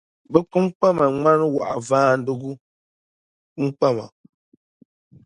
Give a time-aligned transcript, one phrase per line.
[0.31, 2.51] bɛ kpiŋkpama ŋmani waɣivaanigu
[3.51, 4.05] kpinkpama.